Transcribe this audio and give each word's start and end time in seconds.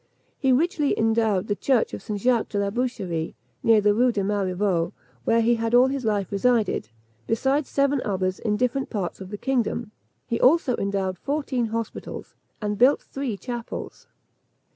He 0.39 0.51
richly 0.51 0.97
endowed 0.97 1.45
the 1.45 1.55
church 1.55 1.93
of 1.93 2.01
St. 2.01 2.19
Jacques 2.19 2.49
de 2.49 2.57
la 2.57 2.71
Boucherie, 2.71 3.35
near 3.61 3.81
the 3.81 3.93
Rue 3.93 4.11
de 4.11 4.23
Marivaux, 4.23 4.93
where 5.25 5.41
he 5.41 5.57
had 5.57 5.75
all 5.75 5.89
his 5.89 6.03
life 6.05 6.31
resided, 6.31 6.89
besides 7.27 7.69
seven 7.69 8.01
others 8.03 8.39
in 8.39 8.57
different 8.57 8.89
parts 8.89 9.21
of 9.21 9.29
the 9.29 9.37
kingdom. 9.37 9.91
He 10.25 10.39
also 10.41 10.75
endowed 10.77 11.19
fourteen 11.19 11.67
hospitals, 11.67 12.33
and 12.63 12.79
built 12.79 13.03
three 13.03 13.37
chapels. 13.37 14.07